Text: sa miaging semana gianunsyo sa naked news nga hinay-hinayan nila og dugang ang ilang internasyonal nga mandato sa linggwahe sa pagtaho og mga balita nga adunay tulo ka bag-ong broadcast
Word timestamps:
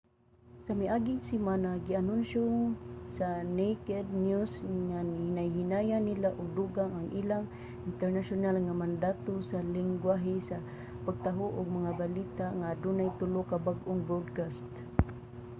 sa 0.65 0.73
miaging 0.81 1.21
semana 1.31 1.69
gianunsyo 1.87 2.45
sa 3.15 3.27
naked 3.59 4.05
news 4.25 4.53
nga 4.89 4.99
hinay-hinayan 5.23 6.03
nila 6.09 6.29
og 6.39 6.47
dugang 6.59 6.91
ang 6.95 7.07
ilang 7.21 7.45
internasyonal 7.89 8.55
nga 8.63 8.79
mandato 8.81 9.33
sa 9.49 9.59
linggwahe 9.75 10.35
sa 10.49 10.57
pagtaho 11.05 11.45
og 11.59 11.75
mga 11.77 11.91
balita 12.03 12.45
nga 12.59 12.67
adunay 12.75 13.09
tulo 13.19 13.41
ka 13.49 13.57
bag-ong 13.67 14.01
broadcast 14.07 14.65